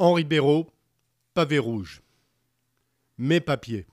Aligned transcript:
Henri 0.00 0.24
Béraud, 0.24 0.66
pavé 1.34 1.58
rouge. 1.58 2.00
Mes 3.18 3.38
papiers. 3.38 3.86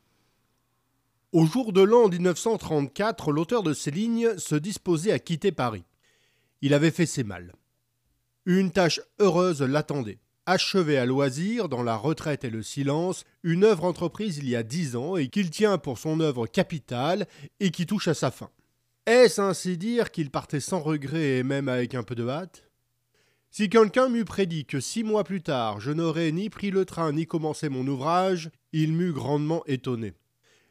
Au 1.34 1.46
jour 1.46 1.74
de 1.74 1.82
l'an 1.82 2.08
1934, 2.08 3.34
l'auteur 3.34 3.62
de 3.62 3.74
ces 3.74 3.92
lignes 3.92 4.38
se 4.38 4.56
disposait 4.56 5.12
à 5.12 5.20
quitter 5.20 5.52
Paris. 5.52 5.84
Il 6.62 6.74
avait 6.74 6.92
fait 6.92 7.06
ses 7.06 7.26
mal. 7.26 7.52
Une 8.46 8.72
tâche 8.72 9.02
heureuse 9.20 9.62
l'attendait. 9.62 10.20
Achever 10.46 10.98
à 10.98 11.06
loisir, 11.06 11.68
dans 11.68 11.84
la 11.84 11.98
retraite 11.98 12.46
et 12.46 12.50
le 12.50 12.64
silence, 12.64 13.26
une 13.44 13.66
œuvre 13.66 13.84
entreprise 13.84 14.38
il 14.38 14.48
y 14.48 14.56
a 14.56 14.64
dix 14.64 14.96
ans 14.96 15.18
et 15.18 15.28
qu'il 15.28 15.50
tient 15.50 15.78
pour 15.78 15.98
son 15.98 16.22
œuvre 16.22 16.48
capitale 16.48 17.28
et 17.60 17.70
qui 17.70 17.86
touche 17.86 18.08
à 18.08 18.14
sa 18.14 18.32
fin. 18.32 18.50
Est-ce 19.06 19.42
ainsi 19.42 19.78
dire 19.78 20.12
qu'il 20.12 20.32
partait 20.32 20.62
sans 20.62 20.80
regret 20.80 21.40
et 21.40 21.44
même 21.44 21.68
avec 21.68 21.96
un 21.96 22.04
peu 22.04 22.16
de 22.16 22.30
hâte? 22.30 22.67
Si 23.50 23.70
quelqu'un 23.70 24.10
m'eût 24.10 24.26
prédit 24.26 24.66
que 24.66 24.80
six 24.80 25.04
mois 25.04 25.24
plus 25.24 25.42
tard 25.42 25.80
je 25.80 25.92
n'aurais 25.92 26.32
ni 26.32 26.50
pris 26.50 26.72
le 26.72 26.86
train 26.86 27.12
ni 27.12 27.26
commencé 27.26 27.70
mon 27.70 27.88
ouvrage, 27.88 28.50
il 28.74 28.94
m'eût 28.94 29.14
grandement 29.14 29.64
étonné. 29.66 30.14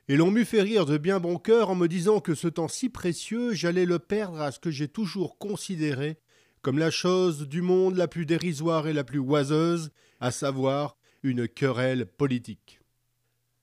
Et 0.09 0.17
l'on 0.17 0.31
m'eût 0.31 0.45
fait 0.45 0.63
rire 0.63 0.87
de 0.87 0.99
bien 0.99 1.19
bon 1.19 1.37
cœur 1.37 1.71
en 1.71 1.75
me 1.75 1.89
disant 1.89 2.21
que 2.21 2.35
ce 2.35 2.49
temps 2.49 2.69
si 2.69 2.89
précieux 2.89 3.55
j'allais 3.55 3.87
le 3.87 3.99
perdre 3.99 4.41
à 4.41 4.53
ce 4.53 4.61
que 4.61 4.71
j'ai 4.71 4.89
toujours 4.89 5.39
considéré 5.39 6.19
comme 6.67 6.79
la 6.81 6.91
chose 6.91 7.47
du 7.47 7.63
monde 7.63 7.97
la 7.97 8.09
plus 8.09 8.27
dérisoire 8.27 8.89
et 8.89 8.93
la 8.93 9.05
plus 9.05 9.21
oiseuse, 9.21 9.93
à 10.19 10.33
savoir 10.33 10.97
une 11.23 11.47
querelle 11.47 12.07
politique. 12.07 12.81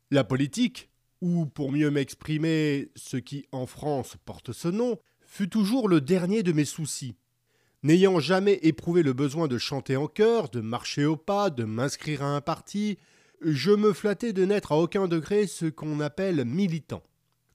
La 0.09 0.23
politique, 0.23 0.90
ou 1.20 1.45
pour 1.45 1.73
mieux 1.73 1.91
m'exprimer 1.91 2.91
ce 2.95 3.18
qui 3.18 3.45
en 3.52 3.66
France 3.66 4.16
porte 4.23 4.54
ce 4.54 4.70
nom, 4.70 4.99
fut 5.26 5.49
toujours 5.49 5.90
le 5.90 5.99
dernier 5.99 6.43
de 6.43 6.54
mes 6.54 6.63
soucis 6.63 7.18
N'ayant 7.84 8.22
jamais 8.22 8.60
éprouvé 8.62 9.04
le 9.04 9.12
besoin 9.12 9.50
de 9.50 9.58
chanter 9.58 9.98
en 9.98 10.08
chœur, 10.08 10.48
de 10.48 10.62
marcher 10.62 11.04
au 11.04 11.18
pas, 11.18 11.50
de 11.50 11.66
m'inscrire 11.66 12.24
à 12.24 12.34
un 12.34 12.40
parti, 12.40 12.98
je 13.41 13.72
me 13.72 13.91
flattais 13.91 14.32
de 14.32 14.46
n'être 14.46 14.72
à 14.72 14.78
aucun 14.78 15.10
degré 15.10 15.48
ce 15.48 15.66
qu'on 15.66 15.99
appelle 15.99 16.46
militant. 16.46 17.04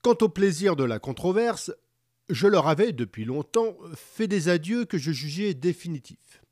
Quant 0.02 0.18
au 0.20 0.28
plaisir 0.28 0.76
de 0.76 0.84
la 0.84 0.98
controverse, 0.98 1.72
je 2.28 2.46
leur 2.46 2.68
avais 2.68 2.92
depuis 2.92 3.24
longtemps 3.24 3.74
fait 3.94 4.26
des 4.26 4.50
adieux 4.50 4.84
que 4.84 4.98
je 4.98 5.12
jugeais 5.12 5.54
définitifs. 5.54 6.42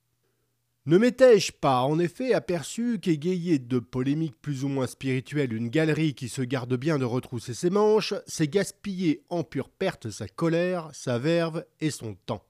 Ne 0.86 0.96
m'étais-je 0.96 1.52
pas, 1.52 1.80
en 1.80 1.98
effet, 1.98 2.32
aperçu 2.32 2.98
qu'égayer 2.98 3.58
de 3.58 3.78
polémiques 3.78 4.40
plus 4.40 4.64
ou 4.64 4.68
moins 4.68 4.86
spirituelles 4.86 5.52
une 5.52 5.68
galerie 5.68 6.14
qui 6.14 6.30
se 6.30 6.40
garde 6.40 6.76
bien 6.76 6.96
de 6.96 7.04
retrousser 7.04 7.52
ses 7.52 7.70
manches, 7.70 8.14
c'est 8.26 8.48
gaspiller 8.48 9.22
en 9.28 9.44
pure 9.44 9.68
perte 9.68 10.08
sa 10.08 10.28
colère, 10.28 10.88
sa 10.94 11.18
verve 11.18 11.66
et 11.80 11.90
son 11.90 12.14
temps. 12.14 12.45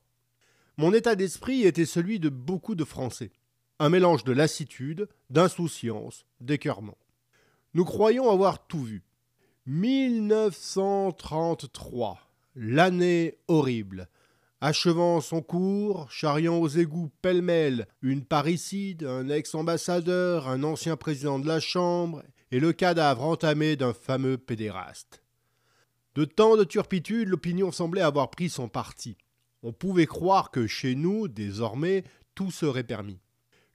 Mon 0.78 0.92
état 0.92 1.16
d'esprit 1.16 1.62
était 1.62 1.86
celui 1.86 2.20
de 2.20 2.28
beaucoup 2.28 2.74
de 2.74 2.84
Français. 2.84 3.32
Un 3.78 3.88
mélange 3.88 4.24
de 4.24 4.32
lassitude, 4.32 5.08
d'insouciance, 5.30 6.26
d'écœurement. 6.42 6.98
Nous 7.72 7.86
croyons 7.86 8.30
avoir 8.30 8.66
tout 8.66 8.82
vu. 8.82 9.02
1933, 9.64 12.20
l'année 12.54 13.38
horrible. 13.48 14.10
Achevant 14.60 15.22
son 15.22 15.40
cours, 15.40 16.10
charriant 16.10 16.58
aux 16.58 16.68
égouts 16.68 17.10
pêle-mêle 17.22 17.88
une 18.02 18.26
parricide, 18.26 19.04
un 19.04 19.30
ex-ambassadeur, 19.30 20.46
un 20.46 20.62
ancien 20.62 20.96
président 20.96 21.38
de 21.38 21.48
la 21.48 21.60
Chambre 21.60 22.22
et 22.50 22.60
le 22.60 22.74
cadavre 22.74 23.24
entamé 23.24 23.76
d'un 23.76 23.94
fameux 23.94 24.36
pédéraste. 24.36 25.22
De 26.14 26.26
tant 26.26 26.58
de 26.58 26.64
turpitude, 26.64 27.28
l'opinion 27.28 27.72
semblait 27.72 28.02
avoir 28.02 28.30
pris 28.30 28.50
son 28.50 28.68
parti. 28.68 29.16
On 29.62 29.72
pouvait 29.72 30.06
croire 30.06 30.50
que 30.50 30.66
chez 30.66 30.94
nous, 30.94 31.28
désormais, 31.28 32.04
tout 32.34 32.50
serait 32.50 32.84
permis. 32.84 33.18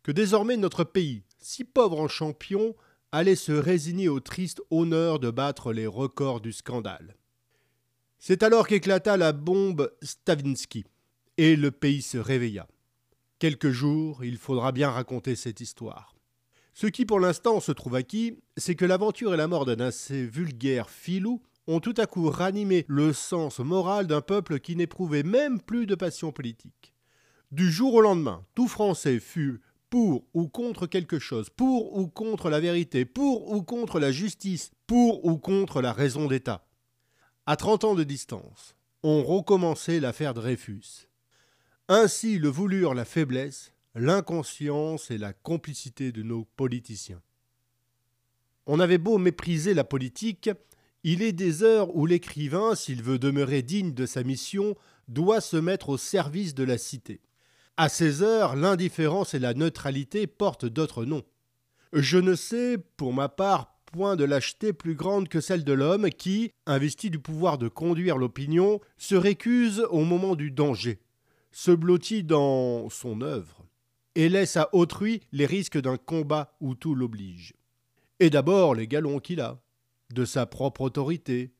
Que 0.04 0.12
désormais 0.12 0.58
notre 0.58 0.84
pays, 0.84 1.24
si 1.40 1.64
pauvre 1.64 2.00
en 2.00 2.08
champion, 2.08 2.76
allait 3.12 3.36
se 3.36 3.52
résigner 3.52 4.08
au 4.08 4.20
triste 4.20 4.62
honneur 4.70 5.20
de 5.20 5.30
battre 5.30 5.74
les 5.74 5.88
records 5.88 6.42
du 6.42 6.54
scandale. 6.54 7.16
C'est 8.20 8.44
alors 8.44 8.68
qu'éclata 8.68 9.18
la 9.18 9.34
bombe 9.34 9.92
Stavinsky, 10.02 10.86
et 11.38 11.56
le 11.56 11.72
pays 11.72 12.02
se 12.02 12.18
réveilla. 12.18 12.68
Quelques 13.40 13.72
jours, 13.72 14.24
il 14.24 14.38
faudra 14.38 14.72
bien 14.72 14.92
raconter 14.92 15.36
cette 15.36 15.62
histoire. 15.62 16.16
Ce 16.74 16.88
qui 16.88 17.06
pour 17.06 17.20
l'instant 17.20 17.60
se 17.60 17.72
trouve 17.72 17.96
acquis, 17.96 18.38
c'est 18.56 18.76
que 18.76 18.86
l'aventure 18.86 19.34
et 19.34 19.38
la 19.38 19.48
mort 19.48 19.66
d'un 19.66 19.80
assez 19.80 20.26
vulgaire 20.26 20.90
filou 20.90 21.42
ont 21.68 21.80
tout 21.80 21.94
à 21.98 22.06
coup 22.06 22.30
ranimé 22.30 22.86
le 22.88 23.14
sens 23.14 23.60
moral 23.60 24.08
d'un 24.08 24.22
peuple 24.22 24.60
qui 24.60 24.76
n'éprouvait 24.76 25.24
même 25.24 25.62
plus 25.62 25.86
de 25.86 25.96
passion 25.96 26.32
politique. 26.32 26.94
Du 27.52 27.72
jour 27.72 27.94
au 27.96 28.02
lendemain, 28.02 28.46
tout 28.56 28.68
Français 28.68 29.20
fut 29.20 29.62
pour 29.90 30.26
ou 30.34 30.48
contre 30.48 30.88
quelque 30.88 31.20
chose, 31.20 31.50
pour 31.50 31.98
ou 31.98 32.08
contre 32.08 32.50
la 32.50 32.62
vérité, 32.62 33.04
pour 33.04 33.52
ou 33.52 33.62
contre 33.62 34.00
la 34.00 34.12
justice, 34.12 34.72
pour 34.88 35.26
ou 35.26 35.38
contre 35.38 35.82
la 35.82 35.92
raison 35.92 36.28
d'État. 36.28 36.66
À 37.46 37.58
trente 37.58 37.84
ans 37.84 37.96
de 37.96 38.06
distance, 38.06 38.76
on 39.04 39.22
recommençait 39.22 40.00
l'affaire 40.00 40.34
Dreyfus. 40.34 41.10
Ainsi 41.90 42.40
le 42.40 42.48
voulurent 42.48 42.94
la 42.94 43.04
faiblesse, 43.04 43.74
l'inconscience 43.94 45.12
et 45.12 45.18
la 45.18 45.34
complicité 45.34 46.14
de 46.14 46.24
nos 46.24 46.46
politiciens. 46.46 47.22
On 48.66 48.80
avait 48.80 48.98
beau 48.98 49.18
mépriser 49.18 49.74
la 49.74 49.84
politique, 49.84 50.50
il 51.04 51.22
est 51.22 51.32
des 51.32 51.64
heures 51.64 51.96
où 51.96 52.06
l'écrivain, 52.06 52.76
s'il 52.76 53.02
veut 53.02 53.20
demeurer 53.20 53.62
digne 53.62 53.94
de 53.94 54.06
sa 54.06 54.24
mission, 54.24 54.76
doit 55.08 55.42
se 55.42 55.58
mettre 55.58 55.90
au 55.90 55.98
service 55.98 56.54
de 56.54 56.64
la 56.64 56.78
cité. 56.78 57.22
À 57.78 57.90
ces 57.90 58.22
heures, 58.22 58.56
l'indifférence 58.56 59.34
et 59.34 59.40
la 59.40 59.54
neutralité 59.54 60.28
portent 60.28 60.66
d'autres 60.66 61.06
noms. 61.06 61.24
Je 61.94 62.18
ne 62.18 62.36
sais, 62.36 62.78
pour 62.98 63.14
ma 63.14 63.30
part, 63.30 63.80
point 63.92 64.16
de 64.16 64.24
lâcheté 64.24 64.74
plus 64.74 64.96
grande 64.96 65.28
que 65.28 65.42
celle 65.42 65.64
de 65.64 65.74
l'homme 65.74 66.10
qui, 66.10 66.52
investi 66.66 67.10
du 67.10 67.20
pouvoir 67.20 67.58
de 67.58 67.68
conduire 67.68 68.18
l'opinion, 68.18 68.80
se 68.98 69.16
récuse 69.16 69.86
au 69.90 70.04
moment 70.04 70.36
du 70.36 70.52
danger, 70.52 71.00
se 71.52 71.72
blottit 71.72 72.24
dans 72.24 72.90
son 72.90 73.22
œuvre, 73.22 73.66
et 74.16 74.30
laisse 74.30 74.56
à 74.56 74.70
autrui 74.74 75.22
les 75.32 75.46
risques 75.46 75.80
d'un 75.80 75.98
combat 75.98 76.56
où 76.62 76.76
tout 76.76 76.96
l'oblige. 76.96 77.54
Et 78.20 78.30
d'abord 78.30 78.76
les 78.76 78.88
galons 78.88 79.20
qu'il 79.20 79.42
a 79.42 79.60
de 80.14 80.26
sa 80.26 80.46
propre 80.46 80.82
autorité, 80.82 81.54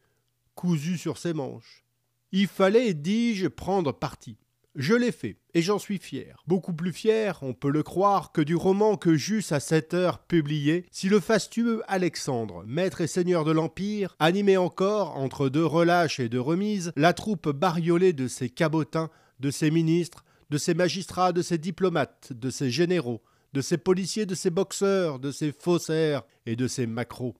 cousu 0.56 0.98
sur 0.98 1.18
ses 1.18 1.34
manches. 1.34 1.84
Il 2.32 2.48
fallait, 2.48 2.94
dis-je, 2.94 3.48
prendre 3.48 3.92
parti. 3.92 4.38
Je 4.76 4.94
l'ai 4.94 5.12
fait, 5.12 5.38
et 5.54 5.62
j'en 5.62 5.80
suis 5.80 5.98
fier. 5.98 6.42
Beaucoup 6.48 6.72
plus 6.72 6.94
fier, 6.94 7.40
on 7.42 7.54
peut 7.54 7.70
le 7.70 7.84
croire, 7.84 8.32
que 8.32 8.40
du 8.40 8.56
roman 8.56 8.96
que 8.96 9.18
j'eusse 9.18 9.52
à 9.52 9.60
cette 9.60 9.94
heure 9.94 10.20
publié, 10.20 10.86
si 10.92 11.10
le 11.10 11.20
fastueux 11.20 11.82
Alexandre, 11.90 12.64
maître 12.66 13.02
et 13.02 13.08
seigneur 13.08 13.44
de 13.44 13.52
l'Empire, 13.52 14.16
animait 14.20 14.56
encore, 14.56 15.18
entre 15.18 15.50
deux 15.50 15.66
relâches 15.66 16.22
et 16.22 16.30
deux 16.30 16.40
remises, 16.40 16.94
la 16.96 17.12
troupe 17.12 17.50
bariolée 17.50 18.14
de 18.14 18.30
ses 18.30 18.50
cabotins, 18.50 19.10
de 19.42 19.52
ses 19.52 19.72
ministres, 19.72 20.24
de 20.50 20.58
ses 20.58 20.74
magistrats, 20.74 21.34
de 21.34 21.42
ses 21.42 21.58
diplomates, 21.58 22.32
de 22.32 22.50
ses 22.50 22.70
généraux, 22.72 23.22
de 23.52 23.60
ses 23.60 23.78
policiers, 23.78 24.26
de 24.26 24.36
ses 24.36 24.52
boxeurs, 24.52 25.20
de 25.20 25.32
ses 25.32 25.52
faussaires 25.52 26.24
et 26.46 26.56
de 26.56 26.70
ses 26.70 26.88
macros. 26.88 27.36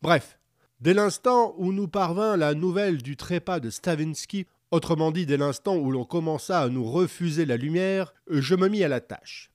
Bref, 0.00 0.40
Dès 0.82 0.94
l'instant 0.94 1.54
où 1.58 1.72
nous 1.72 1.86
parvint 1.86 2.36
la 2.36 2.54
nouvelle 2.54 3.02
du 3.02 3.16
trépas 3.16 3.60
de 3.60 3.70
Stavinsky, 3.70 4.48
autrement 4.72 5.12
dit 5.12 5.26
dès 5.26 5.36
l'instant 5.36 5.76
où 5.76 5.92
l'on 5.92 6.04
commença 6.04 6.60
à 6.60 6.68
nous 6.68 6.82
refuser 6.82 7.46
la 7.46 7.56
lumière, 7.56 8.12
je 8.28 8.56
me 8.56 8.66
mis 8.66 8.82
à 8.82 8.88
la 8.88 9.00
tâche. 9.00 9.52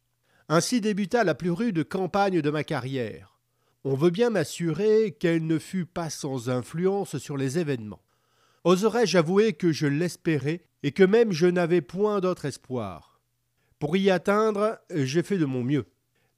Ainsi 0.47 0.79
débuta 0.79 1.25
la 1.25 1.35
plus 1.35 1.51
rude 1.51 1.83
campagne 1.83 2.39
de 2.39 2.49
ma 2.49 2.63
carrière. 2.63 3.41
On 3.83 3.95
veut 3.95 4.09
bien 4.09 4.29
m'assurer 4.29 5.17
qu'elle 5.19 5.45
ne 5.45 5.59
fut 5.59 5.85
pas 5.85 6.09
sans 6.09 6.49
influence 6.49 7.17
sur 7.17 7.35
les 7.35 7.59
événements. 7.59 8.01
Oserais-je 8.63 9.17
avouer 9.17 9.51
que 9.51 9.73
je 9.73 9.87
l'espérais 9.87 10.63
et 10.81 10.93
que 10.93 11.03
même 11.03 11.33
je 11.33 11.47
n'avais 11.47 11.81
point 11.81 12.21
d'autre 12.21 12.45
espoir? 12.45 13.19
Pour 13.79 13.97
y 13.97 14.09
atteindre, 14.09 14.79
j'ai 14.89 15.23
fait 15.23 15.37
de 15.37 15.45
mon 15.45 15.65
mieux. 15.65 15.87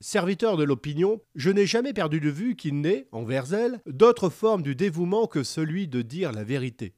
Serviteur 0.01 0.55
de 0.55 0.63
l'opinion, 0.63 1.21
je 1.35 1.49
n'ai 1.49 1.65
jamais 1.65 1.91
perdu 1.91 2.21
de 2.21 2.29
vue 2.29 2.55
qu'il 2.55 2.79
n'est, 2.79 3.09
envers 3.11 3.53
elle, 3.53 3.81
d'autre 3.85 4.29
forme 4.29 4.61
du 4.61 4.73
dévouement 4.73 5.27
que 5.27 5.43
celui 5.43 5.89
de 5.89 6.01
dire 6.01 6.31
la 6.31 6.45
vérité. 6.45 6.93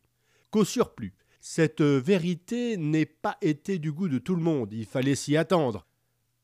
Qu'au 0.52 0.66
surplus, 0.66 1.16
cette 1.40 1.82
vérité 1.82 2.78
n'ait 2.78 3.08
pas 3.08 3.38
été 3.42 3.80
du 3.80 3.92
goût 3.92 4.08
de 4.08 4.20
tout 4.20 4.36
le 4.36 4.44
monde, 4.44 4.72
il 4.72 4.86
fallait 4.86 5.16
s'y 5.16 5.36
attendre. 5.36 5.88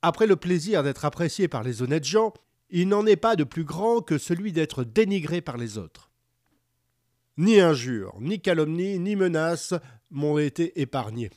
Après 0.01 0.25
le 0.25 0.36
plaisir 0.36 0.81
d'être 0.81 1.06
apprécié 1.06 1.48
par 1.48 1.62
les 1.62 1.83
honnêtes 1.83 2.06
gens, 2.06 2.33
il 2.71 2.88
n'en 2.88 3.06
est 3.06 3.18
pas 3.18 3.36
de 3.36 3.44
plus 3.44 3.63
grand 3.63 4.01
que 4.01 4.18
celui 4.18 4.51
d'être 4.51 4.83
dénigré 4.83 5.42
par 5.42 5.57
les 5.57 5.77
autres. 5.77 6.09
Ni 7.38 7.59
injures, 7.59 8.18
ni 8.19 8.42
calomnies, 8.42 8.98
ni 8.98 9.15
menaces 9.15 9.75
m'ont 10.09 10.39
été 10.39 10.81
épargnés. 10.81 11.30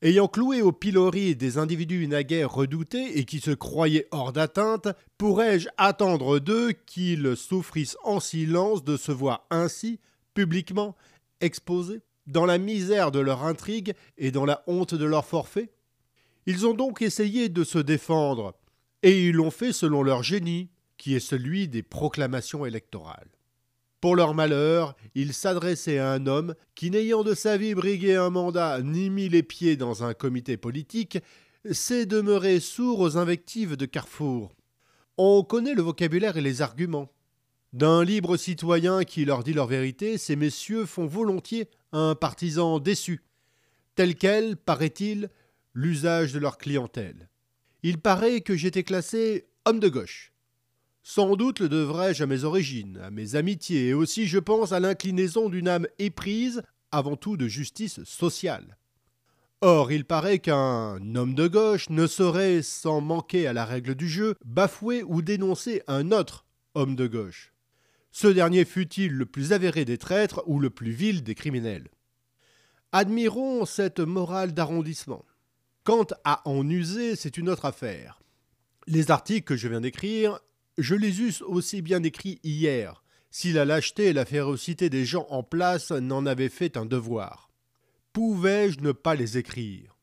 Ayant 0.00 0.28
cloué 0.28 0.62
au 0.62 0.70
pilori 0.70 1.34
des 1.34 1.58
individus 1.58 2.06
naguère 2.06 2.52
redoutés 2.52 3.18
et 3.18 3.24
qui 3.24 3.40
se 3.40 3.50
croyaient 3.50 4.06
hors 4.12 4.32
d'atteinte, 4.32 4.86
pourrais-je 5.16 5.68
attendre 5.76 6.38
d'eux 6.38 6.70
qu'ils 6.70 7.36
souffrissent 7.36 7.96
en 8.04 8.20
silence 8.20 8.84
de 8.84 8.96
se 8.96 9.10
voir 9.10 9.44
ainsi, 9.50 9.98
publiquement, 10.34 10.94
exposés, 11.40 12.00
dans 12.28 12.46
la 12.46 12.58
misère 12.58 13.10
de 13.10 13.18
leur 13.18 13.42
intrigue 13.42 13.92
et 14.18 14.30
dans 14.30 14.44
la 14.44 14.62
honte 14.68 14.94
de 14.94 15.04
leur 15.04 15.24
forfait? 15.24 15.72
Ils 16.46 16.64
ont 16.64 16.74
donc 16.74 17.02
essayé 17.02 17.48
de 17.48 17.64
se 17.64 17.78
défendre. 17.78 18.54
Et 19.02 19.26
ils 19.26 19.34
l'ont 19.34 19.50
fait 19.50 19.72
selon 19.72 20.04
leur 20.04 20.22
génie, 20.22 20.70
qui 20.96 21.16
est 21.16 21.20
celui 21.20 21.66
des 21.66 21.82
proclamations 21.82 22.64
électorales. 22.64 23.30
Pour 24.00 24.14
leur 24.14 24.32
malheur, 24.32 24.94
ils 25.14 25.32
s'adressaient 25.32 25.98
à 25.98 26.12
un 26.12 26.26
homme 26.26 26.54
qui, 26.76 26.90
n'ayant 26.90 27.24
de 27.24 27.34
sa 27.34 27.56
vie 27.56 27.74
brigué 27.74 28.14
un 28.14 28.30
mandat 28.30 28.80
ni 28.82 29.10
mis 29.10 29.28
les 29.28 29.42
pieds 29.42 29.76
dans 29.76 30.04
un 30.04 30.14
comité 30.14 30.56
politique, 30.56 31.18
s'est 31.72 32.06
demeuré 32.06 32.60
sourd 32.60 33.00
aux 33.00 33.16
invectives 33.16 33.76
de 33.76 33.86
Carrefour. 33.86 34.54
On 35.16 35.42
connaît 35.42 35.74
le 35.74 35.82
vocabulaire 35.82 36.36
et 36.36 36.42
les 36.42 36.62
arguments. 36.62 37.10
D'un 37.72 38.04
libre 38.04 38.36
citoyen 38.36 39.02
qui 39.02 39.24
leur 39.24 39.42
dit 39.42 39.52
leur 39.52 39.66
vérité, 39.66 40.16
ces 40.16 40.36
messieurs 40.36 40.86
font 40.86 41.06
volontiers 41.06 41.68
un 41.92 42.14
partisan 42.14 42.78
déçu, 42.78 43.24
tel 43.96 44.14
quel, 44.14 44.56
paraît-il, 44.56 45.28
l'usage 45.74 46.32
de 46.32 46.38
leur 46.38 46.56
clientèle. 46.56 47.28
Il 47.82 47.98
paraît 47.98 48.42
que 48.42 48.56
j'étais 48.56 48.84
classé 48.84 49.48
homme 49.64 49.80
de 49.80 49.88
gauche. 49.88 50.32
Sans 51.10 51.36
doute 51.36 51.60
le 51.60 51.70
devrais-je 51.70 52.22
à 52.22 52.26
mes 52.26 52.44
origines, 52.44 52.98
à 53.02 53.10
mes 53.10 53.34
amitiés, 53.34 53.88
et 53.88 53.94
aussi, 53.94 54.26
je 54.26 54.38
pense, 54.38 54.72
à 54.72 54.78
l'inclinaison 54.78 55.48
d'une 55.48 55.66
âme 55.66 55.86
éprise, 55.98 56.62
avant 56.92 57.16
tout 57.16 57.38
de 57.38 57.48
justice 57.48 58.04
sociale. 58.04 58.76
Or, 59.62 59.90
il 59.90 60.04
paraît 60.04 60.38
qu'un 60.38 60.98
homme 61.14 61.34
de 61.34 61.48
gauche 61.48 61.88
ne 61.88 62.06
saurait, 62.06 62.60
sans 62.60 63.00
manquer 63.00 63.46
à 63.46 63.54
la 63.54 63.64
règle 63.64 63.94
du 63.94 64.06
jeu, 64.06 64.34
bafouer 64.44 65.02
ou 65.02 65.22
dénoncer 65.22 65.82
un 65.86 66.12
autre 66.12 66.44
homme 66.74 66.94
de 66.94 67.06
gauche. 67.06 67.54
Ce 68.12 68.28
dernier 68.28 68.66
fût-il 68.66 69.14
le 69.14 69.24
plus 69.24 69.54
avéré 69.54 69.86
des 69.86 69.96
traîtres 69.96 70.42
ou 70.44 70.60
le 70.60 70.68
plus 70.68 70.90
vil 70.90 71.22
des 71.22 71.34
criminels? 71.34 71.88
Admirons 72.92 73.64
cette 73.64 74.00
morale 74.00 74.52
d'arrondissement. 74.52 75.24
Quant 75.84 76.06
à 76.26 76.46
en 76.46 76.68
user, 76.68 77.16
c'est 77.16 77.38
une 77.38 77.48
autre 77.48 77.64
affaire. 77.64 78.20
Les 78.86 79.10
articles 79.10 79.46
que 79.46 79.56
je 79.56 79.68
viens 79.68 79.80
d'écrire, 79.80 80.38
je 80.78 80.94
les 80.94 81.20
eusse 81.20 81.42
aussi 81.42 81.82
bien 81.82 82.02
écrits 82.02 82.40
hier, 82.42 83.04
si 83.30 83.52
la 83.52 83.64
lâcheté 83.64 84.06
et 84.06 84.12
la 84.12 84.24
férocité 84.24 84.88
des 84.88 85.04
gens 85.04 85.26
en 85.28 85.42
place 85.42 85.90
n'en 85.90 86.24
avaient 86.24 86.48
fait 86.48 86.76
un 86.76 86.86
devoir. 86.86 87.50
Pouvais-je 88.12 88.80
ne 88.80 88.92
pas 88.92 89.14
les 89.14 89.36
écrire? 89.36 89.96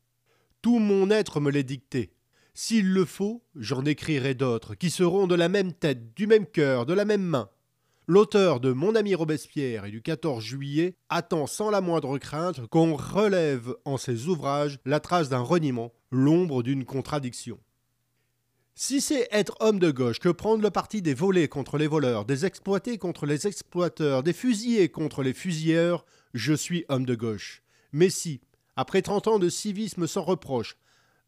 Tout 0.62 0.80
mon 0.80 1.10
être 1.10 1.40
me 1.40 1.50
les 1.50 1.64
dictait. 1.64 2.12
S'il 2.54 2.94
le 2.94 3.06
faut, 3.06 3.44
j'en 3.56 3.84
écrirai 3.86 4.36
d'autres, 4.36 4.76
qui 4.76 4.90
seront 4.90 5.28
de 5.28 5.36
la 5.36 5.50
même 5.50 5.74
tête, 5.74 6.14
du 6.16 6.28
même 6.28 6.46
cœur, 6.46 6.86
de 6.86 6.94
la 6.94 7.06
même 7.06 7.24
main, 7.24 7.50
L'auteur 8.08 8.60
de 8.60 8.72
Mon 8.72 8.94
ami 8.94 9.16
Robespierre 9.16 9.86
et 9.86 9.90
du 9.90 10.04
14 10.04 10.44
juillet 10.44 10.96
attend 11.10 11.48
sans 11.48 11.72
la 11.72 11.82
moindre 11.82 12.20
crainte 12.20 12.68
qu'on 12.68 12.96
relève 12.96 13.74
en 13.84 13.98
ses 13.98 14.28
ouvrages 14.28 14.78
la 14.86 15.00
trace 15.00 15.30
d'un 15.30 15.40
reniement, 15.40 15.92
l'ombre 16.12 16.62
d'une 16.62 16.86
contradiction. 16.86 17.58
Si 18.78 19.00
c'est 19.00 19.30
être 19.32 19.56
homme 19.62 19.80
de 19.80 19.90
gauche 19.90 20.20
que 20.20 20.28
prendre 20.28 20.62
le 20.62 20.70
parti 20.70 21.02
des 21.02 21.14
volés 21.14 21.48
contre 21.48 21.78
les 21.78 21.88
voleurs, 21.88 22.26
des 22.26 22.46
exploités 22.46 22.98
contre 22.98 23.26
les 23.26 23.48
exploiteurs, 23.48 24.22
des 24.22 24.34
fusillés 24.34 24.90
contre 24.90 25.24
les 25.24 25.34
fusilleurs, 25.34 26.06
je 26.34 26.54
suis 26.54 26.84
homme 26.90 27.06
de 27.06 27.16
gauche. 27.16 27.64
Mais 27.94 28.10
si, 28.10 28.42
après 28.76 29.02
trente 29.02 29.28
ans 29.28 29.40
de 29.40 29.48
civisme 29.48 30.08
sans 30.08 30.24
reproche, 30.24 30.76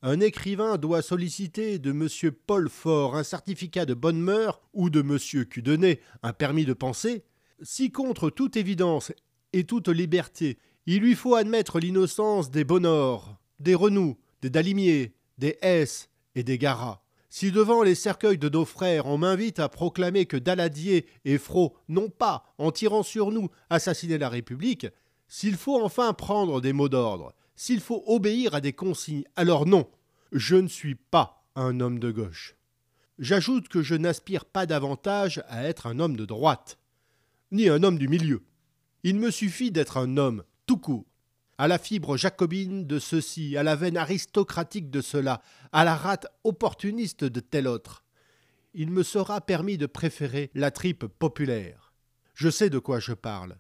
un 0.02 0.20
écrivain 0.20 0.78
doit 0.78 1.02
solliciter 1.02 1.80
de 1.80 1.92
M. 1.92 2.34
Paul 2.46 2.70
Fort 2.70 3.16
un 3.16 3.24
certificat 3.24 3.86
de 3.86 3.94
bonne 3.94 4.20
mœur 4.20 4.62
ou 4.74 4.90
de 4.90 5.00
M. 5.00 5.46
Cudenay 5.46 6.02
un 6.24 6.34
permis 6.34 6.66
de 6.66 6.74
penser, 6.74 7.24
si 7.62 7.92
contre 7.92 8.30
toute 8.30 8.58
évidence 8.58 9.14
et 9.54 9.64
toute 9.64 9.88
liberté 9.88 10.60
il 10.86 11.00
lui 11.00 11.16
faut 11.16 11.36
admettre 11.36 11.80
l'innocence 11.80 12.50
des 12.50 12.64
Bonors, 12.64 13.38
des 13.60 13.76
Renoux, 13.76 14.18
des 14.42 14.50
Dalimier, 14.50 15.14
des 15.38 15.58
Hesse 15.62 16.10
et 16.34 16.44
des 16.44 16.58
Garat, 16.58 17.04
si 17.38 17.52
devant 17.52 17.84
les 17.84 17.94
cercueils 17.94 18.40
de 18.40 18.50
nos 18.50 18.66
frères 18.66 19.06
on 19.06 19.20
m'invite 19.20 19.60
à 19.60 19.70
proclamer 19.70 20.26
que 20.26 20.38
Daladier 20.38 21.06
et 21.24 21.38
Fro 21.38 21.78
n'ont 21.88 22.10
pas, 22.10 22.52
en 22.58 22.72
tirant 22.72 23.04
sur 23.04 23.32
nous, 23.32 23.52
assassiné 23.70 24.18
la 24.18 24.28
République, 24.28 24.88
s'il 25.28 25.56
faut 25.56 25.80
enfin 25.80 26.14
prendre 26.14 26.62
des 26.62 26.74
mots 26.74 26.90
d'ordre, 26.90 27.36
s'il 27.56 27.80
faut 27.80 28.04
obéir 28.08 28.56
à 28.56 28.60
des 28.60 28.74
consignes, 28.74 29.24
alors 29.36 29.68
non, 29.68 29.88
je 30.32 30.56
ne 30.56 30.68
suis 30.68 30.96
pas 30.96 31.44
un 31.56 31.80
homme 31.80 32.00
de 32.00 32.10
gauche. 32.10 32.56
J'ajoute 33.20 33.68
que 33.68 33.84
je 33.84 33.94
n'aspire 33.94 34.46
pas 34.46 34.66
davantage 34.66 35.44
à 35.48 35.64
être 35.66 35.86
un 35.86 36.00
homme 36.00 36.18
de 36.18 36.26
droite, 36.26 36.80
ni 37.52 37.70
un 37.70 37.84
homme 37.84 38.00
du 38.00 38.08
milieu. 38.08 38.42
Il 39.04 39.20
me 39.20 39.30
suffit 39.30 39.70
d'être 39.70 39.98
un 39.98 40.18
homme, 40.18 40.44
tout 40.66 40.80
court, 40.80 41.06
à 41.58 41.68
la 41.68 41.78
fibre 41.80 42.18
jacobine 42.18 42.86
de 42.86 43.00
ceci, 43.00 43.58
à 43.58 43.64
la 43.64 43.76
veine 43.76 43.98
aristocratique 43.98 44.90
de 44.90 45.02
cela, 45.02 45.42
à 45.72 45.84
la 45.84 45.96
rate 45.96 46.28
opportuniste 46.44 47.24
de 47.24 47.40
tel 47.40 47.68
autre. 47.68 48.04
Il 48.74 48.92
me 48.92 49.02
sera 49.02 49.42
permis 49.42 49.78
de 49.78 49.88
préférer 49.88 50.52
la 50.54 50.70
tripe 50.70 51.06
populaire. 51.06 51.94
Je 52.36 52.50
sais 52.50 52.70
de 52.70 52.78
quoi 52.78 53.00
je 53.00 53.14
parle. 53.14 53.58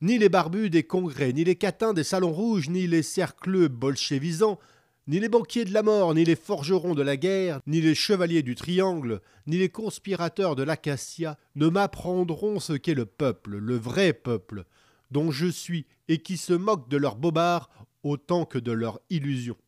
Ni 0.00 0.18
les 0.18 0.28
barbus 0.28 0.70
des 0.70 0.82
congrès, 0.82 1.32
ni 1.32 1.44
les 1.44 1.54
catins 1.54 1.94
des 1.94 2.04
salons 2.04 2.32
rouges, 2.32 2.68
ni 2.68 2.86
les 2.86 3.02
cercleux 3.02 3.68
bolchevisants, 3.68 4.58
ni 5.06 5.20
les 5.20 5.28
banquiers 5.28 5.64
de 5.64 5.72
la 5.72 5.84
mort, 5.84 6.14
ni 6.14 6.24
les 6.24 6.34
forgerons 6.34 6.94
de 6.94 7.02
la 7.02 7.16
guerre, 7.16 7.60
ni 7.66 7.80
les 7.80 7.94
chevaliers 7.94 8.42
du 8.42 8.56
triangle, 8.56 9.20
ni 9.46 9.56
les 9.56 9.68
conspirateurs 9.68 10.56
de 10.56 10.64
l'acacia 10.64 11.38
ne 11.54 11.68
m'apprendront 11.68 12.58
ce 12.58 12.72
qu'est 12.72 12.94
le 12.94 13.06
peuple, 13.06 13.56
le 13.56 13.76
vrai 13.76 14.12
peuple, 14.12 14.64
dont 15.10 15.30
je 15.30 15.46
suis, 15.46 15.86
et 16.08 16.18
qui 16.18 16.36
se 16.36 16.52
moque 16.52 16.88
de 16.88 16.96
leurs 16.96 17.16
bobards 17.16 17.70
autant 18.02 18.44
que 18.44 18.58
de 18.58 18.72
leurs 18.72 19.00
illusions. 19.10 19.58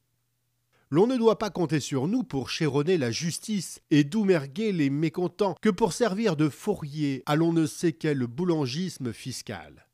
L'on 0.90 1.06
ne 1.06 1.16
doit 1.16 1.38
pas 1.38 1.50
compter 1.50 1.80
sur 1.80 2.08
nous 2.08 2.22
pour 2.22 2.48
chéronner 2.48 2.96
la 2.96 3.10
justice 3.10 3.80
et 3.90 4.04
doumerguer 4.04 4.72
les 4.72 4.88
mécontents 4.88 5.56
que 5.60 5.68
pour 5.68 5.92
servir 5.92 6.34
de 6.36 6.48
fourrier 6.48 7.22
à 7.26 7.36
l'on 7.36 7.52
ne 7.52 7.66
sait 7.66 7.92
quel 7.92 8.26
boulangisme 8.26 9.12
fiscal 9.12 9.88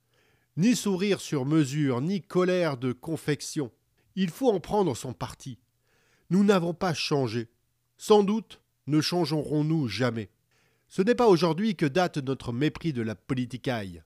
ni 0.56 0.76
sourire 0.76 1.20
sur 1.20 1.44
mesure, 1.44 2.00
ni 2.00 2.22
colère 2.22 2.76
de 2.76 2.92
confection. 2.92 3.72
Il 4.14 4.30
faut 4.30 4.50
en 4.50 4.60
prendre 4.60 4.96
son 4.96 5.12
parti. 5.12 5.58
Nous 6.30 6.44
n'avons 6.44 6.74
pas 6.74 6.94
changé. 6.94 7.48
Sans 7.96 8.22
doute 8.22 8.60
ne 8.86 9.00
changerons-nous 9.00 9.88
jamais. 9.88 10.30
Ce 10.88 11.02
n'est 11.02 11.14
pas 11.14 11.26
aujourd'hui 11.26 11.74
que 11.74 11.86
date 11.86 12.18
notre 12.18 12.52
mépris 12.52 12.92
de 12.92 13.02
la 13.02 13.14
politicaille. 13.14 14.02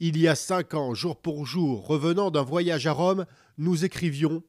Il 0.00 0.18
y 0.18 0.26
a 0.26 0.34
cinq 0.34 0.74
ans, 0.74 0.92
jour 0.92 1.20
pour 1.20 1.46
jour, 1.46 1.86
revenant 1.86 2.32
d'un 2.32 2.42
voyage 2.42 2.88
à 2.88 2.92
Rome, 2.92 3.26
nous 3.58 3.84
écrivions 3.84 4.42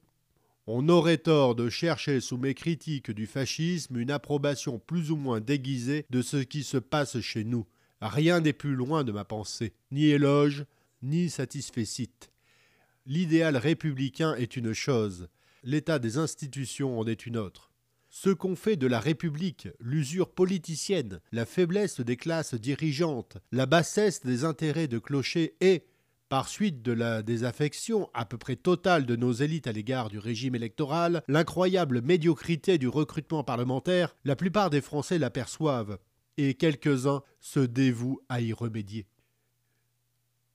On 0.66 0.90
aurait 0.90 1.20
tort 1.20 1.54
de 1.54 1.70
chercher 1.70 2.20
sous 2.20 2.38
mes 2.38 2.56
critiques 2.56 3.12
du 3.12 3.28
fascisme 3.28 4.00
une 4.00 4.10
approbation 4.10 4.80
plus 4.80 5.12
ou 5.12 5.18
moins 5.18 5.42
déguisée 5.42 6.08
de 6.10 6.24
ce 6.24 6.38
qui 6.38 6.64
se 6.64 6.78
passe 6.78 7.20
chez 7.20 7.44
nous. 7.44 7.68
Rien 8.02 8.42
n'est 8.42 8.54
plus 8.54 8.74
loin 8.74 9.04
de 9.04 9.12
ma 9.12 9.24
pensée, 9.24 9.74
ni 9.92 10.08
éloge, 10.08 10.66
ni 11.04 11.30
satisfecit. 11.30 12.10
L'idéal 13.06 13.56
républicain 13.56 14.34
est 14.34 14.58
une 14.58 14.74
chose, 14.74 15.28
l'état 15.64 16.00
des 16.00 16.18
institutions 16.18 17.00
en 17.00 17.06
est 17.06 17.28
une 17.28 17.38
autre. 17.38 17.72
Ce 18.17 18.29
qu'on 18.29 18.55
fait 18.55 18.77
de 18.77 18.88
la 18.88 19.01
République, 19.01 19.67
l'usure 19.81 20.29
politicienne, 20.29 21.19
la 21.34 21.45
faiblesse 21.45 22.00
des 22.00 22.15
classes 22.15 22.53
dirigeantes, 22.53 23.36
la 23.51 23.65
bassesse 23.65 24.22
des 24.22 24.45
intérêts 24.45 24.88
de 24.88 25.00
clocher 25.00 25.57
et, 25.60 25.84
par 26.29 26.48
suite 26.48 26.81
de 26.81 26.93
la 26.93 27.24
désaffection 27.24 28.10
à 28.13 28.24
peu 28.24 28.38
près 28.38 28.55
totale 28.55 29.05
de 29.05 29.17
nos 29.17 29.34
élites 29.34 29.67
à 29.67 29.74
l'égard 29.74 30.07
du 30.07 30.17
régime 30.17 30.55
électoral, 30.55 31.24
l'incroyable 31.27 32.01
médiocrité 32.01 32.77
du 32.77 32.88
recrutement 32.88 33.43
parlementaire, 33.43 34.15
la 34.24 34.38
plupart 34.38 34.69
des 34.69 34.79
Français 34.79 35.19
l'aperçoivent, 35.19 36.00
et 36.38 36.53
quelques-uns 36.53 37.22
se 37.41 37.60
dévouent 37.60 38.22
à 38.29 38.39
y 38.39 38.53
remédier. 38.53 39.07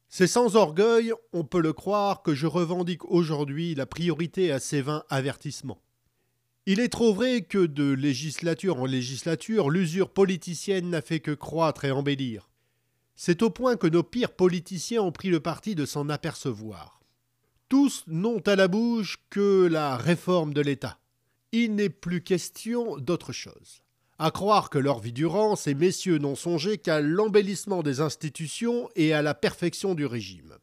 C'est 0.09 0.27
sans 0.27 0.57
orgueil, 0.57 1.13
on 1.35 1.45
peut 1.45 1.61
le 1.61 1.75
croire, 1.75 2.23
que 2.23 2.35
je 2.35 2.47
revendique 2.47 3.05
aujourd'hui 3.05 3.75
la 3.75 3.85
priorité 3.85 4.51
à 4.51 4.61
ces 4.61 4.81
vains 4.81 5.05
avertissements. 5.11 5.83
Il 6.73 6.79
est 6.79 6.89
trop 6.89 7.13
vrai 7.13 7.43
que 7.43 7.67
de 7.67 7.91
législature 7.91 8.79
en 8.79 8.87
législature, 8.87 9.71
l'usure 9.71 10.09
politicienne 10.09 10.89
n'a 10.89 11.03
fait 11.03 11.19
que 11.19 11.33
croître 11.33 11.85
et 11.85 11.91
embellir. 11.91 12.49
C'est 13.17 13.43
au 13.43 13.51
point 13.51 13.75
que 13.75 13.89
nos 13.89 14.05
pires 14.05 14.37
politiciens 14.37 15.03
ont 15.03 15.11
pris 15.11 15.31
le 15.31 15.41
parti 15.41 15.75
de 15.75 15.85
s'en 15.85 16.09
apercevoir. 16.09 17.01
Tous 17.69 18.05
n'ont 18.07 18.39
à 18.47 18.55
la 18.55 18.69
bouche 18.69 19.19
que 19.31 19.67
la 19.67 19.97
réforme 19.97 20.55
de 20.55 20.61
l'État. 20.61 21.01
Il 21.51 21.75
n'est 21.75 21.91
plus 21.91 22.23
question 22.23 22.97
d'autre 22.99 23.33
chose. 23.33 23.83
À 24.21 24.31
croire 24.31 24.71
que 24.71 24.79
leur 24.79 25.01
vie 25.01 25.13
durant, 25.13 25.57
ces 25.57 25.75
messieurs 25.75 26.19
n'ont 26.19 26.37
songé 26.37 26.79
qu'à 26.79 27.01
l'embellissement 27.01 27.83
des 27.83 28.01
institutions 28.01 28.89
et 28.95 29.13
à 29.13 29.23
la 29.23 29.35
perfection 29.35 29.97
du 29.97 30.07
régime. 30.07 30.55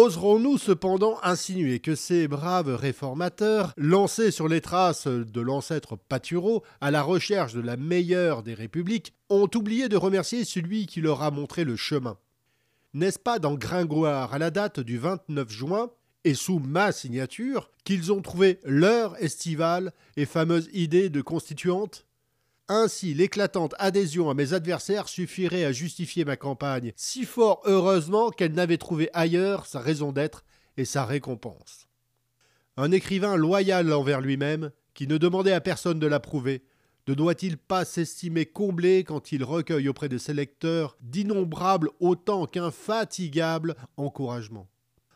Oserons-nous 0.00 0.58
cependant 0.58 1.18
insinuer 1.24 1.80
que 1.80 1.96
ces 1.96 2.28
braves 2.28 2.72
réformateurs, 2.72 3.72
lancés 3.76 4.30
sur 4.30 4.46
les 4.46 4.60
traces 4.60 5.08
de 5.08 5.40
l'ancêtre 5.40 5.96
Patureau 5.96 6.62
à 6.80 6.92
la 6.92 7.02
recherche 7.02 7.52
de 7.52 7.60
la 7.60 7.76
meilleure 7.76 8.44
des 8.44 8.54
républiques, 8.54 9.12
ont 9.28 9.50
oublié 9.56 9.88
de 9.88 9.96
remercier 9.96 10.44
celui 10.44 10.86
qui 10.86 11.00
leur 11.00 11.22
a 11.22 11.32
montré 11.32 11.64
le 11.64 11.74
chemin? 11.74 12.16
N'est-ce 12.94 13.18
pas 13.18 13.40
dans 13.40 13.56
Gringoire, 13.56 14.32
à 14.32 14.38
la 14.38 14.52
date 14.52 14.78
du 14.78 14.98
29 14.98 15.50
juin, 15.50 15.90
et 16.22 16.34
sous 16.34 16.60
ma 16.60 16.92
signature, 16.92 17.68
qu'ils 17.82 18.12
ont 18.12 18.22
trouvé 18.22 18.60
leur 18.62 19.20
estivale 19.20 19.92
et 20.16 20.26
fameuse 20.26 20.70
idée 20.72 21.10
de 21.10 21.22
constituante? 21.22 22.06
Ainsi, 22.70 23.14
l'éclatante 23.14 23.74
adhésion 23.78 24.28
à 24.28 24.34
mes 24.34 24.52
adversaires 24.52 25.08
suffirait 25.08 25.64
à 25.64 25.72
justifier 25.72 26.26
ma 26.26 26.36
campagne, 26.36 26.92
si 26.96 27.24
fort 27.24 27.62
heureusement 27.64 28.30
qu'elle 28.30 28.52
n'avait 28.52 28.76
trouvé 28.76 29.08
ailleurs 29.14 29.64
sa 29.64 29.80
raison 29.80 30.12
d'être 30.12 30.44
et 30.76 30.84
sa 30.84 31.06
récompense. 31.06 31.88
Un 32.76 32.92
écrivain 32.92 33.36
loyal 33.36 33.90
envers 33.92 34.20
lui-même, 34.20 34.70
qui 34.92 35.06
ne 35.06 35.16
demandait 35.16 35.52
à 35.52 35.62
personne 35.62 35.98
de 35.98 36.06
l'approuver, 36.06 36.62
ne 37.08 37.14
doit-il 37.14 37.56
pas 37.56 37.86
s'estimer 37.86 38.44
comblé 38.44 39.02
quand 39.02 39.32
il 39.32 39.42
recueille 39.42 39.88
auprès 39.88 40.10
de 40.10 40.18
ses 40.18 40.34
lecteurs 40.34 40.98
d'innombrables 41.00 41.88
autant 42.00 42.46
qu'infatigables 42.46 43.76
encouragements? 43.96 44.68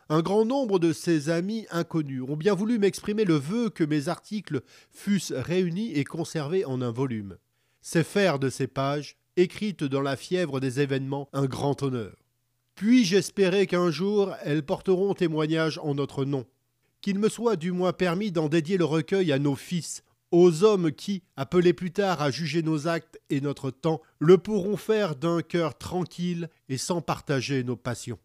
Un 0.09 0.21
grand 0.21 0.43
nombre 0.43 0.79
de 0.79 0.91
ses 0.91 1.29
amis 1.29 1.67
inconnus 1.69 2.23
ont 2.27 2.35
bien 2.35 2.55
voulu 2.55 2.79
m'exprimer 2.79 3.25
le 3.25 3.35
vœu 3.35 3.69
que 3.69 3.83
mes 3.83 4.09
articles 4.09 4.61
fussent 4.91 5.31
réunis 5.31 5.93
et 5.93 6.03
conservés 6.03 6.65
en 6.65 6.81
un 6.81 6.91
volume. 6.91 7.37
C'est 7.85 8.05
faire 8.05 8.39
de 8.39 8.49
ces 8.49 8.67
pages, 8.67 9.17
écrites 9.35 9.83
dans 9.83 10.01
la 10.01 10.15
fièvre 10.15 10.61
des 10.61 10.79
événements, 10.79 11.27
un 11.33 11.47
grand 11.47 11.83
honneur. 11.83 12.15
Puis-je 12.75 13.17
espérer 13.17 13.67
qu'un 13.67 13.91
jour 13.91 14.31
elles 14.41 14.65
porteront 14.65 15.13
témoignage 15.13 15.81
en 15.83 15.93
notre 15.93 16.23
nom, 16.23 16.45
qu'il 17.01 17.19
me 17.19 17.27
soit 17.27 17.57
du 17.57 17.73
moins 17.73 17.91
permis 17.91 18.31
d'en 18.31 18.47
dédier 18.47 18.77
le 18.77 18.85
recueil 18.85 19.33
à 19.33 19.37
nos 19.37 19.57
fils, 19.57 20.01
aux 20.31 20.63
hommes 20.63 20.93
qui, 20.93 21.23
appelés 21.35 21.73
plus 21.73 21.91
tard 21.91 22.21
à 22.21 22.31
juger 22.31 22.63
nos 22.63 22.87
actes 22.87 23.19
et 23.29 23.41
notre 23.41 23.69
temps, 23.69 24.01
le 24.17 24.37
pourront 24.37 24.77
faire 24.77 25.17
d'un 25.17 25.41
cœur 25.41 25.77
tranquille 25.77 26.47
et 26.69 26.77
sans 26.77 27.01
partager 27.01 27.65
nos 27.65 27.75
passions. 27.75 28.17